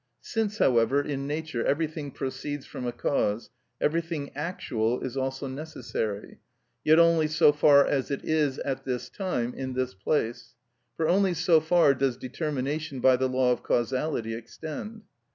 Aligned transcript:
Since, 0.23 0.57
however, 0.57 0.99
in 0.99 1.27
nature 1.27 1.63
everything 1.63 2.09
proceeds 2.09 2.65
from 2.65 2.87
a 2.87 2.91
cause, 2.91 3.51
everything 3.79 4.31
actual 4.35 4.99
is 5.01 5.15
also 5.15 5.47
necessary, 5.47 6.39
yet 6.83 6.97
only 6.97 7.27
so 7.27 7.51
far 7.51 7.85
as 7.85 8.09
it 8.09 8.25
is 8.25 8.57
at 8.65 8.83
this 8.83 9.09
time, 9.09 9.53
in 9.53 9.73
this 9.73 9.93
place; 9.93 10.55
for 10.97 11.07
only 11.07 11.35
so 11.35 11.59
far 11.59 11.93
does 11.93 12.17
determination 12.17 12.99
by 12.99 13.15
the 13.15 13.29
law 13.29 13.51
of 13.51 13.61
causality 13.61 14.33
extend. 14.33 15.03